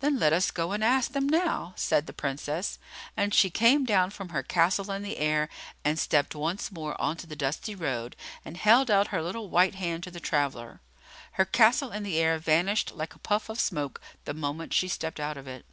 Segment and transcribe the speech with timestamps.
[0.00, 2.80] "Then let us go and ask them now," said the Princess;
[3.16, 5.48] and she came down from her castle in the air,
[5.84, 9.76] and stepped once more on to the dusty road, and held out her little white
[9.76, 10.80] hand to the traveller.
[11.34, 15.20] Her castle in the air vanished like a puff of smoke the moment she stepped
[15.20, 15.64] out of it.